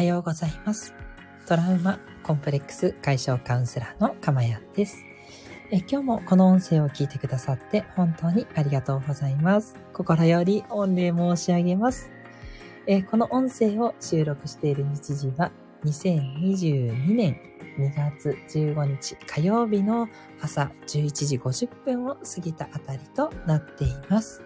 [0.00, 0.94] はようございます。
[1.46, 5.04] トラウマコンプレックス解消カウンセラーのかまやです。
[5.70, 9.76] え今日もこの音声を聞いてくださって本当にありがとうございます。
[9.92, 12.10] 心より御礼申し上げます。
[12.86, 15.52] えこの音声を収録している日時は
[15.84, 17.38] 2022年
[17.78, 20.08] 2月15日火曜日の
[20.40, 24.40] 朝11時50分を過ぎたあたりとなっています。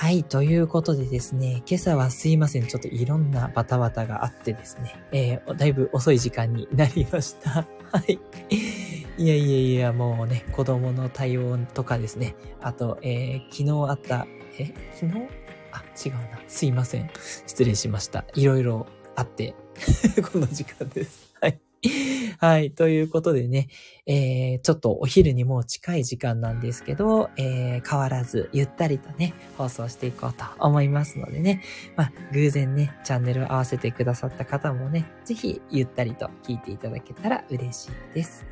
[0.00, 0.24] はい。
[0.24, 2.66] ということでですね、今朝はすいません。
[2.66, 7.50] ちょっといろんなバタバタがあってですね、えー、だいぶ遅い時間になりました。
[7.92, 8.18] はい。
[9.18, 14.26] いやいやいや、もうね、子供の対応とかですね、あと、えー、昨日あった、
[14.58, 15.28] え、昨日？
[15.70, 16.40] あ、違うな。
[16.48, 17.10] すいません。
[17.46, 18.24] 失礼しました。
[18.34, 18.86] いろいろ
[19.16, 19.54] あって、
[20.32, 21.34] この時間です。
[21.42, 21.60] はい。
[22.40, 22.70] はい。
[22.70, 23.68] ということでね、
[24.06, 31.62] えー、ちょっとお昼にもう近い時間なんですけど、えー、変わらずゆったりとね、放送していこうと思いますのでね、
[31.96, 38.46] まあ、偶然ね、チャンネルを合わせてくださった方もね、ぜひゆったりと聞いていただけたら嬉しいです。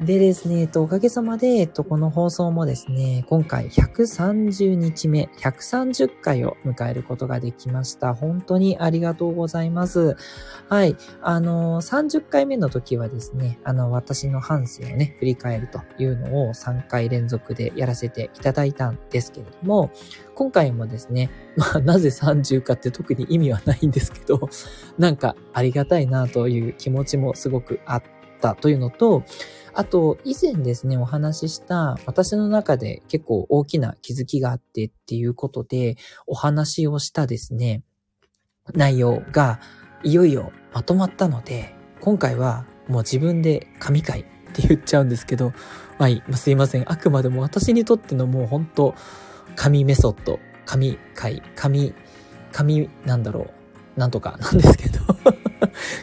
[0.00, 8.12] でですね、えっと、おかげさまで、えっと、この放送もですね、今回130日目、130回を迎えることができました。
[8.12, 10.16] 本当にありがとうございます。
[10.68, 10.96] はい。
[11.20, 19.92] あの、30回目の時はですね、あの、私の反省をね、振り返るというのを3回連続でやらせていただいたんですけれども、
[20.34, 24.48] 今回もですね、まあ、なぜ30かって特に意味はないんですけど、
[24.98, 28.02] なんかありがたいなという気持ちもすごくあっ
[28.40, 29.22] たというのと、
[29.74, 37.82] あと、以前ですね、お話しした、私の中で結構大きな気づきがあってっていうことで、お話をしたですね、
[38.74, 39.60] 内容が、
[40.04, 45.52] いよいよまとまったので、今回はもう自分で神回って言っちゃうんですけど、
[45.98, 46.90] はい、すいません。
[46.90, 48.94] あくまでも私にとってのもう本当
[49.54, 51.94] 神メソッド、神回、神、
[52.50, 53.52] 神、なんだろ
[53.96, 55.00] う、なんとかなんですけど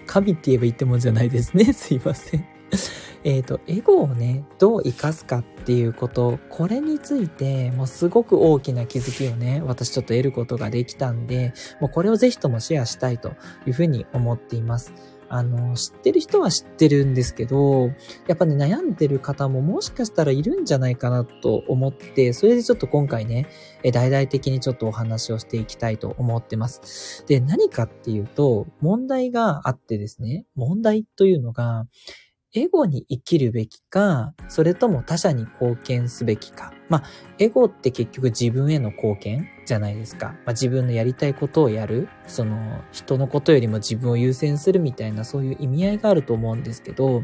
[0.07, 1.73] 神って言えば言ってもんじゃないですね。
[1.73, 2.58] すいません。
[3.23, 13.29] えっ、と、エゴをね、どう活かすかっていうこと、これについて、もうすごく大きな気づきをね、私ちょっと得ることができたんで、もうこれをぜひともシェアしたいと
[13.65, 14.93] いうふうに思っています。
[15.31, 17.91] あの、知ってる人は知ってるんですけど、
[18.27, 23.47] やっぱね、悩んでる方ももしかしたらいるんじゃないかなと思って、それでちょっと今回ね、
[23.93, 27.23] 大々的にちょっとお話をしていきたいと思ってます。
[27.27, 31.85] で、何かっていうと、問題があってですね、問題というのが、
[32.55, 36.73] エゴに生きるべきか、それとも他者に貢献すべきか。
[36.89, 37.03] まあ、
[37.37, 40.29] エゴって結局自分への貢献じゃないですか。
[40.29, 42.09] まあ、自分のやりたいことをやる。
[42.25, 47.21] その、人のことよりも自分を優先するみたいなそういう意味合いがあると思うんですけど、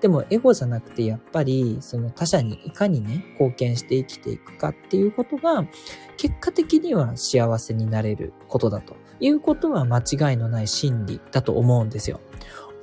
[0.00, 5.66] でもエゴじゃなくてやっぱり、その他者にいかにね、貢献して生きていくかっていうことが、
[6.16, 12.20] 結果的には幸せになれることだということは間違いのない真理だと思うんですよ。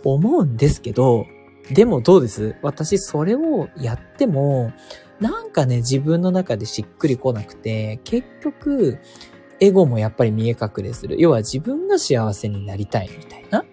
[0.04, 1.26] 思うんですけど、
[1.72, 2.56] でもどうです？
[2.62, 4.74] 私それをやっても、
[5.20, 9.00] なんかね、自分の中でしっくりこなくて、結局、
[9.60, 11.18] エゴもやっぱり見え隠れする。
[11.20, 13.66] 要は自分が幸せになりたいみたいな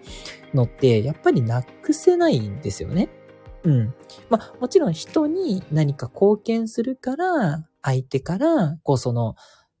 [0.53, 3.09] のって、やっぱりなくせないんですよね。
[3.63, 3.93] うん。
[4.29, 9.35] まあ、もちろん人に何か貢献するから、相手から、こうその、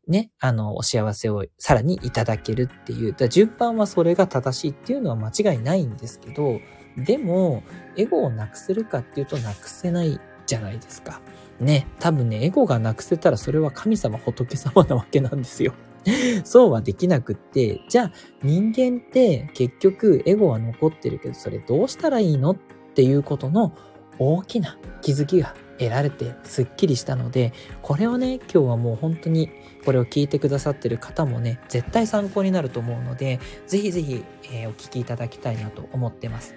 [0.07, 6.59] ね、あの、お幸せをさらにいただけるっていう、順番はそれが正しいっていうのは間違いないんですけど、
[6.97, 7.63] でも、
[7.95, 11.21] エゴをなくせるかっていうとなくせないじゃないですか。
[11.59, 15.73] ね、多分ね、エゴがなくせたらそれは神様仏様なわけなんですよ。
[16.43, 18.11] そうはできなくって、じゃあ
[18.43, 22.57] 人間って結局エゴは残ってるけど、それどうしたらいいのっ
[22.95, 23.73] ていうことの
[24.19, 29.49] 大きな気づきが得られてすっきりしたので、これをね、今日はもう本当に
[29.85, 36.55] これを聞いてくださってる方もね、絶対参考になると思うので、ぜひぜひ、えー、お聞きいただきたいなと思ってます。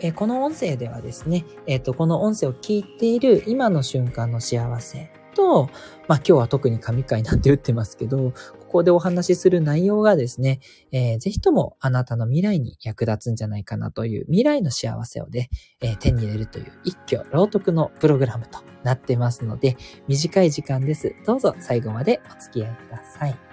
[0.00, 5.70] え、この音声ではですね、えっ、と、この音声を聞いている今の瞬間の幸せと、
[6.08, 10.60] まあ今日は特に神回なんて打ってますけど、ここでお話しする内容がですね、
[10.92, 15.50] えー、ぜひともあなたの未来に役立つんじゃないかなという未来の幸せをね、
[15.80, 19.76] えー、手に入れるという一挙朗読のプログラムとなってますので、
[20.08, 21.14] 短い時間です。
[21.24, 23.45] どうぞ最後までお付き合いください。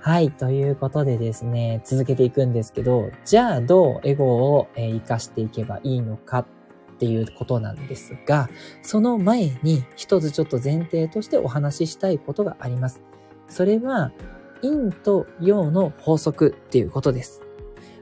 [0.00, 0.30] はい。
[0.30, 6.46] ということでですね、続けていくんですけど、じゃあどうエゴを活かしていけばいいのかっ
[6.98, 8.48] ていうことなんですが、
[8.82, 13.02] その前に一つちょっと前提としてお話ししたいことがあります。
[13.48, 14.12] それは、
[14.62, 17.42] 陰と陽の法則っていうことです。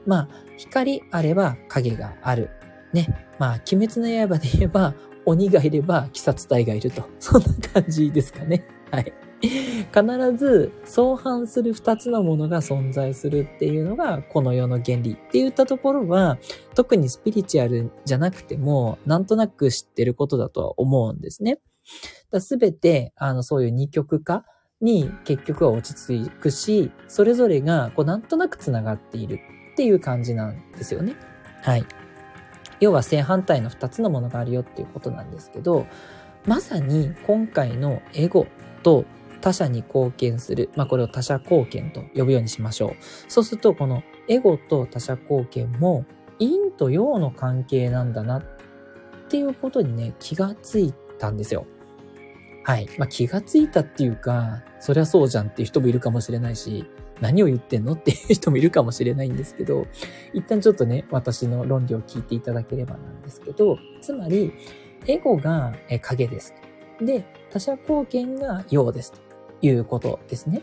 [0.05, 2.49] まあ、光あれば影がある。
[2.93, 3.27] ね。
[3.37, 4.93] まあ、鬼滅の刃で言えば、
[5.25, 7.03] 鬼がいれば鬼殺隊がいると。
[7.19, 8.65] そんな感じですかね。
[8.91, 9.13] はい。
[9.41, 16.39] 必ず相反する二つのものが存在するっていうのがこの世の原理って言ったところは
[16.73, 21.59] 特にスピリチュアルじゃなくてもなんとなく知ってることだとは思うんですね。
[22.39, 24.43] すべてあのそういう二極化
[24.81, 29.39] に結局は落ち着くし、それぞれがこうなんとなく繋がっている
[29.73, 31.15] っていう感じなんですよね。
[31.61, 31.85] はい。
[32.79, 35.87] 要は正反対の二つのものがあるよっていうことなんですけど、
[36.45, 38.45] まさに今回のエゴ
[38.83, 39.05] と
[39.41, 40.69] 他者に貢献する。
[40.75, 42.91] まあこれを他者貢献と呼ぶようにしましょう。
[43.27, 46.05] そうするとこのエゴと他者貢献も
[46.39, 48.43] 陰と陽の関係なんだなっ
[49.29, 51.65] ていうことにね、気がついたんですよ。
[52.63, 52.89] はい。
[52.97, 56.85] まあ、気がついたっていうか、そりゃそうじゃんっていう人もいるかもしれないし、
[57.21, 59.87] 何を言ってんのっていう人もいるかもしれないんですけど、
[60.33, 64.53] 一旦ちょっとね、私の論理を聞いていただければなんですけど、つまり、
[65.05, 66.53] エゴが影です。
[67.01, 69.26] で、他者貢献が陽ですと
[69.61, 70.61] いうことですね。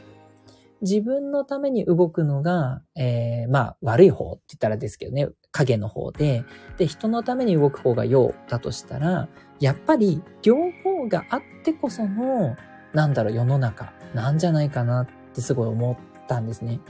[0.81, 6.45] 自分のために動くのが、えー、まあ、悪い方って言ったらですけどね、影の方で、
[6.77, 9.29] で、人のために動く方が陽だとしたら、
[9.61, 12.57] やっぱり両方があってこその、
[12.93, 16.81] なんだろう、世の中なんじゃないかなってすごい思ったんですね。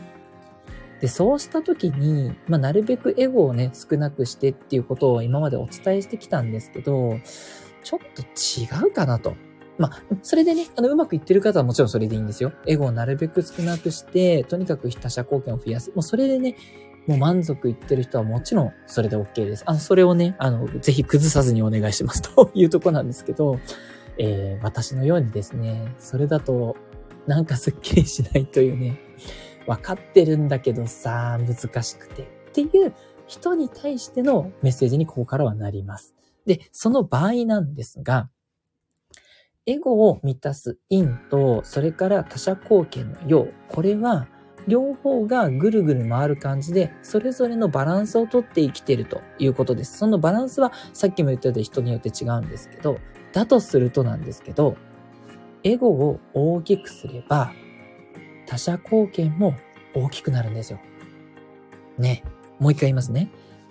[1.01, 7.19] で、そうした時に、まあ、なるべくエゴをね、少なくしてっていうことを今までお伝えしてきたんですけど、
[7.85, 9.35] ちょっと違うかなと。
[9.77, 12.53] まあ、それでね、あの、うまくいってる方はもちろんそれでいいんですよ。
[12.67, 15.91] エゴをなるべく少なくして、とにかく他者貢献を増やす。
[15.91, 16.57] もうそれでね、
[17.07, 19.65] もう満足いってる人はもちろんそれで OK です。
[19.67, 23.59] あの、それをね、あの、ぜひ崩さずにお願いします というとこなんですけど、
[24.17, 26.77] えー、私のようにですね、それだと
[27.27, 28.99] なんかスッキリしないというね、
[29.67, 32.95] 分かってるんだけどさ、難しくてっていう
[33.27, 36.15] 人に対してのメッセージにここからはなります。
[36.47, 38.31] で、その場合なんですが、
[39.67, 44.29] エゴを満たす陰と、それから他者貢献の陽、これは
[44.69, 49.99] 両方がぐるぐる回る感じで、それぞれのバランスをとって生きているということです。
[49.99, 52.99] そのバランスはさっきも言ったように人によって違うんですけど、
[53.33, 54.77] だとするとなんですけど、
[55.63, 57.53] エゴを大きくすれば、
[58.47, 59.55] 他者貢献も
[59.95, 60.79] 大きくなるんですよ。
[61.99, 62.23] ね。
[62.59, 63.31] もう一回言いますね。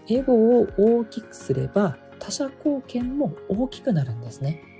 [0.10, 4.73] エゴを大きくすれば、他者貢献も大きくなるんですね。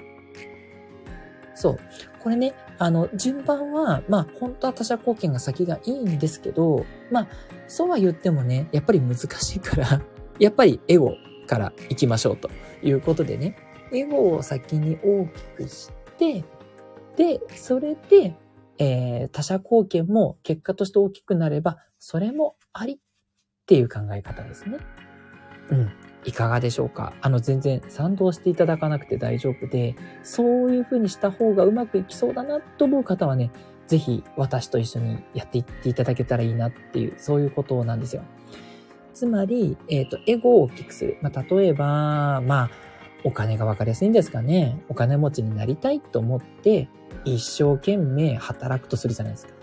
[1.64, 1.80] そう。
[2.20, 7.28] これね、あの、順番は、まあ、本当は他者貢献が先がいいんですけど、まあ、
[7.68, 10.02] そうは言ってもね、やっぱり難しいから
[10.40, 11.16] やっぱりエゴ
[11.48, 12.50] から行きましょうと
[12.82, 13.56] いうことでね、
[13.94, 16.44] エゴを先に大きくして、
[17.16, 18.36] で、それで、
[18.78, 22.98] えー、他者貢献も結果として大きくなれば、それもありっ
[23.68, 24.80] ていう考え方ですね。
[25.70, 25.92] うん。
[26.26, 27.14] いかがでしょうか？
[27.22, 33.52] あの、全然賛同していただかなくて大丈夫で、そういうふうにした方がうまくいきそうだなと思う方はね、
[33.88, 38.24] ぜひ私と一緒にやっていっていただけたらいいなっていう、そういうことなんですよ。
[39.14, 41.18] つまり、えっ、ー、と、エゴを大きくする。
[41.22, 42.70] まあ、例えば、まあ、
[43.24, 44.82] お金がわかりやすいんですかね。
[44.90, 46.90] お金持ちになりたいと思って、
[47.26, 49.54] 一生懸命働くとするじゃないですか。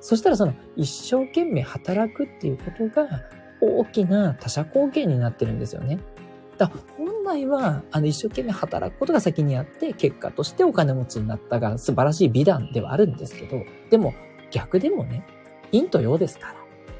[0.00, 3.22] そしたらその一生懸命働くっていうことが
[3.60, 5.98] 大きな他者貢献になってるんですよね。
[6.58, 14.14] だ本来は、あの、一生懸命働くことが先にあって、結果としてお金持ちになったが素晴らしい美談ではあるんですけど、でも
[14.50, 15.24] 逆でもね、
[15.72, 16.54] 陰と陽ですから、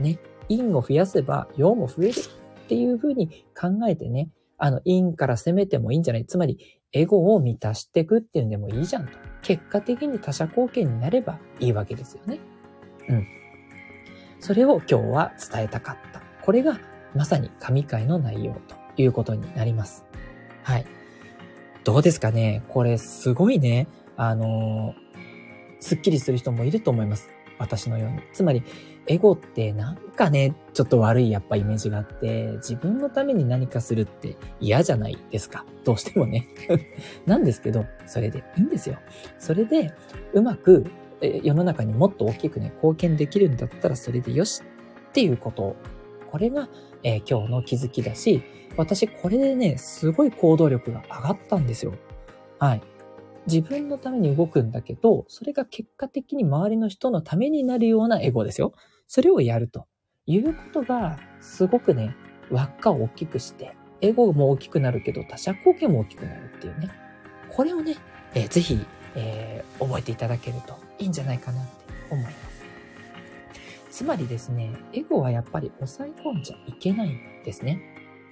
[0.04, 0.18] ね、
[0.48, 6.58] 陰を増やせば陽も増えるっていうふうに考えてね、あの、陰から攻めてもいいんじゃないつまり、
[6.92, 9.12] エゴを満たしていくっていうんでもいいじゃんと。
[9.42, 12.40] 結果的に他者貢献になればいいわけですよね。
[13.08, 13.26] うん。
[14.40, 16.29] それを今日は伝えたかった。
[16.42, 16.78] これが
[17.14, 20.04] まさに神回の内容ということになります。
[20.62, 20.86] はい。
[21.84, 22.62] どうですかね？
[22.68, 27.30] これすごいね、あのー、すっきりする人もいると思います。
[27.58, 28.20] 私のように。
[28.32, 28.62] つまり、
[29.06, 35.64] エゴってなんかね、ちょっと悪いやっぱイメージがあって、自分のために何かするって嫌じゃないですか。
[35.84, 36.48] どうしてもね。
[37.26, 38.98] なんですけど、それでいいんですよ。
[39.38, 39.92] それで、
[40.32, 40.90] うまく
[41.42, 44.62] 世の中にもっと大きくね、貢献できるんだったらそれでよし
[45.10, 45.76] っていうこと
[46.30, 46.68] これが、
[47.02, 48.42] えー、今日の気づきだし、
[48.76, 51.94] 私これでね、すごい行動力が上がったんですよ。
[52.58, 52.82] はい。
[53.46, 58.72] 自分のために動くんだけど、それが結果的に周りの人のためになるようなエゴですよ。
[59.06, 59.86] それをやると
[60.26, 62.14] いうことが、すごくね、
[62.50, 66.90] 輪っかを大きくして、エゴも大きくなるけど、他者貢献も大きくなるっていうね。
[67.48, 67.96] これをね、
[68.34, 68.78] えー、ぜひ、
[69.16, 71.70] えー、覚えていただけるといいんじゃないかなって
[72.10, 72.49] 思います。
[73.90, 77.80] つまりですね、エゴはやっぱり抑え込んじゃいけないんですね。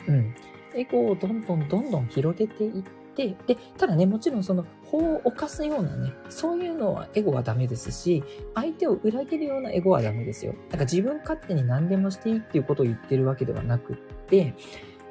[0.07, 0.35] うん。
[0.75, 2.83] エゴをどんどんどんどん広げていっ
[3.15, 8.23] て、で、ただね、もちろんその法を犯すようなね、そういうのはエゴはダメですし、
[8.55, 10.55] 相手を裏切るようなエゴはダメですよ。
[10.71, 13.97] だから自分勝手に何でもしていいっていうことを言ってるわけではなくっ
[14.29, 14.55] て、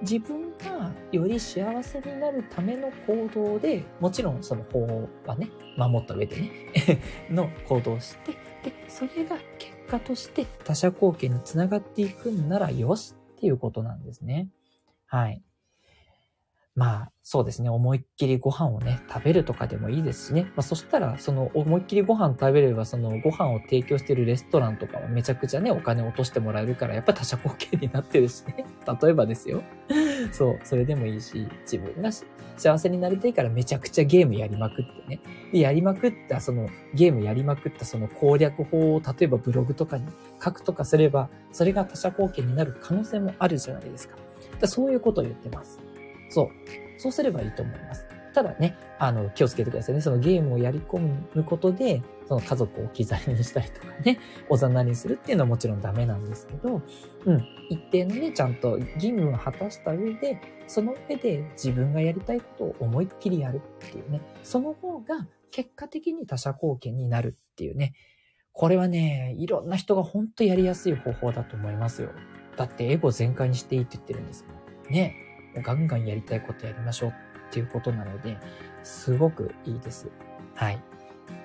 [0.01, 6.51] 自分がより幸せになるための行動で、もちろんその法はね、守った上でね
[7.29, 8.31] の行動をして、
[8.63, 9.56] で、それが結
[9.87, 14.49] 果として他者貢献につながっていくんならよしっていうことなんですね。
[15.05, 15.41] はい。
[16.75, 17.71] まあ、そうですね。
[17.71, 20.43] 思いっきりご飯をね、食べるとかでもいいですしね。
[20.55, 28.63] まあ、そしたら、その、思いっきりご飯食べれば、その、ご飯を提供してるレストランとかはめちゃくちゃね、お金落としてもらえるから、やっぱ他者貢献になってるしね。
[29.01, 29.63] 例えばですよ。
[30.33, 32.09] そう、それでもいいし、自分が
[32.57, 35.19] 幸せになりたいからめちゃくちゃゲームやりまくってね。
[35.51, 40.05] で、やりまくった、その、ゲームやりまくったその攻略法を、例えばブログとかに
[40.43, 44.17] 書くとかすれば、それが他者貢献になる可能性もあるじゃないですか。
[44.59, 45.79] だそういうことを言ってます。
[46.29, 46.49] そう。
[46.99, 48.07] そうすればいいと思います。
[48.33, 50.01] ただね、あの、気をつけてくださいね。
[50.01, 50.99] そのゲームをやり込
[51.33, 54.19] むことで、その家族を置き去りにしたりとかね、
[54.49, 56.81] おざなりにするっていうのはもちろんダメなんですけど、
[57.25, 67.93] うん、一定のね、ちゃんと義務を果たした上で、その上で自分がやりたいことを思いっきりやるっていうね、その方が結果的に他者貢献になるっていうね、
[68.51, 72.09] これはね、いろんな人が本当やりやすい方法だと思いますよ。
[72.57, 74.93] だってエゴ全開にしていいって言ってるんですもん。
[74.93, 75.15] ね。
[75.55, 77.13] ガンガンやりたいことやりましょうっ
[77.51, 78.37] ていうことなので、
[78.83, 80.09] すごくいいです。
[80.55, 80.83] はい。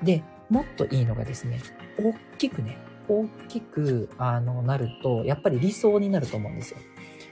[0.02, 0.22] で、
[0.52, 1.62] もっといいのがですね、
[1.98, 2.76] 大きくね、
[3.08, 6.78] 大きく、あの、なると、やっぱり理想になると思うんですよ。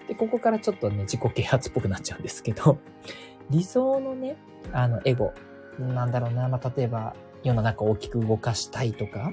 [0.08, 2.78] で、ここからちょっとね、自己啓発っぽくなっちゃうんですけど、
[3.50, 4.38] 理想のね、
[4.72, 5.34] あの、エゴ、
[5.78, 9.30] なんだろうな、まあ、例えば、世の中を大きく動かしたいとか、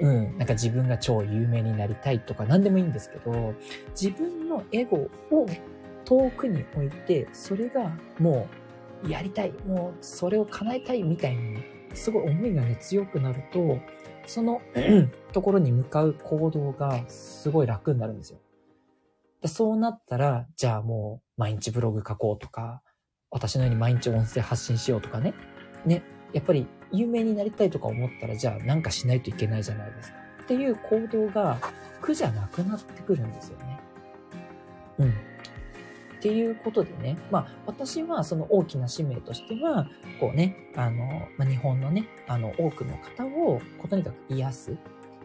[0.00, 3.54] うん、なんか自分が超有名になりたいとか何でもいいんですけど、
[3.98, 5.46] 自分のエゴを
[6.04, 8.46] 遠くに置いて、それがも
[9.04, 13.78] うやりたい、もうそれを叶えたいみたいに、すごい思いがね、強くなると、
[14.26, 14.60] その
[15.32, 18.38] ところに向かう行動がすごい楽になるんですよ。
[19.46, 22.82] そうなったら、じゃあもう毎日ブログ書こうとか、
[23.30, 25.34] 私のように毎日音声発信しようとかね。
[25.84, 30.18] ね、やっぱり有名になりたいとか思ったら、じゃあなんかしないといけないじゃないですか。
[30.42, 31.58] っていう行動が
[32.00, 33.80] 苦じゃなくなってくるんですよね。
[34.98, 35.31] うん。
[36.22, 39.88] っていうことでね、まあ、私はその大きな使命としては、
[40.20, 41.04] こうね、あの、
[41.36, 44.76] まあ、日本のね、あの、多くの方を、こうとにかく癒す、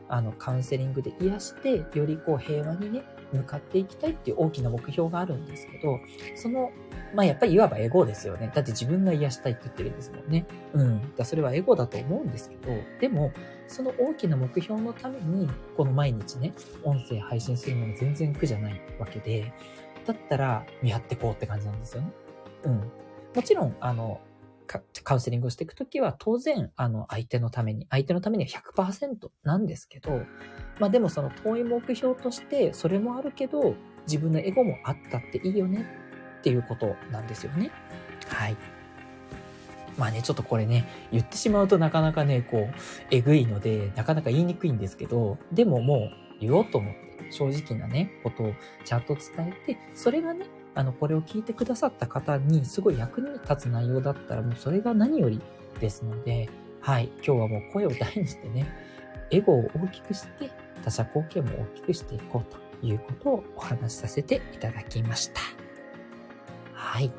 [0.10, 6.00] あの、カウンセリングで癒して、よりこう平和にね、向かっていきたいっていう大きな目標があるんですけど、
[6.36, 6.72] その、
[7.14, 8.52] まあやっぱりいわばエゴですよね。
[8.56, 10.48] だって自分が癒したいって言ってるんですもんね。
[10.74, 11.16] うん。
[11.16, 13.32] だそれはエゴだと思うんですけど、でも、
[13.68, 19.54] その大きな目標のために、この毎日ね、音声配信するのも全然苦じゃないわけで、
[20.08, 22.12] だったら見張ってこうって感じなんですよね。
[22.64, 22.92] うん。
[23.36, 24.22] もちろん、あの、
[25.04, 30.22] カウンセリングをしていくときは、当然、あの、相手のために、相手のためには100%なんですけど、
[30.80, 35.86] まあでもその遠い目標として、それもあるけど、自分のエゴもあったっていいよね
[36.40, 37.72] っていうことなんですよね。
[38.28, 38.58] はい。
[39.98, 42.76] まあね、ちょっとこれね、言ってしまうとなかなかね、こう、
[43.10, 48.54] えぐいので、なかなか言いにくいんですけど、でももう言おうと思って正直なね、ことを
[48.84, 55.42] ちゃんと伝えて、それがね、あの、これを聞いてくださった方にすごい役に立つ内容だったら、もうそれが何より
[55.80, 56.50] ですので、
[56.82, 58.68] はい、今日はもう声を大にしてね、
[59.32, 60.52] エゴを大きくして、
[60.84, 65.42] 他者貢献も大きくしていこうということをお話しさせていただきました。
[66.74, 67.12] はい。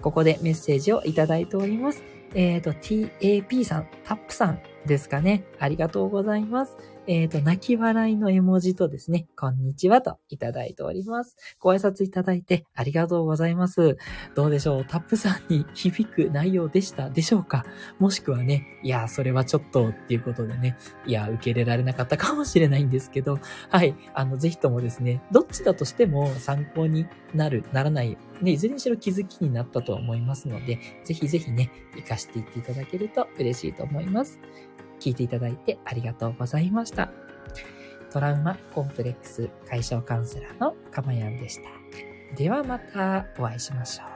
[0.00, 2.02] ここでメッセージをいただいております。
[2.34, 5.44] えっ、ー、と、TAP さん、タップさんですかね。
[5.58, 6.76] ありがとうございます。
[7.06, 11.36] えっ、ー、と、泣き笑いの絵文字とですね、こんにちはといただいております。
[11.58, 13.98] ご挨拶いただいてありがとうございます。
[14.34, 14.84] どうでしょう？
[14.86, 17.66] タップさんに響く内容でしたでしょうか？
[17.98, 34.40] もしくはね、いや、それはちょっとっていうことでね、いや、受け入れられなかったかもしれないんですけど、はい、あの、ぜひともですね、どっちだとしても参考になる、ならない、ね、いずれにしろ気づきになったと思いますので、ぜひぜひね、活かしていっていただけると嬉しいと思います。
[35.00, 37.10] 聞いていただいてありがとうございました。
[38.12, 42.36] トラウマコンプレックス解消カウンセラーのかまやんでした。
[42.36, 44.13] ではまたお会いしましょう。